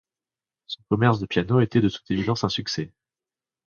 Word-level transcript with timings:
Son 0.65 0.81
commerce 0.89 1.19
de 1.19 1.27
piano 1.27 1.59
était 1.61 1.79
de 1.79 1.87
toute 1.87 2.09
évidence 2.09 2.43
un 2.43 2.49
succès. 2.49 2.91